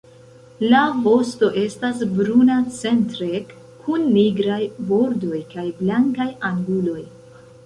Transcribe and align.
La 0.69 0.79
vosto 1.07 1.49
estas 1.63 2.01
bruna 2.13 2.55
centre, 2.77 3.29
kun 3.85 4.09
nigraj 4.15 4.59
bordoj 4.89 5.43
kaj 5.53 5.69
blankaj 5.85 6.29
anguloj. 6.53 7.01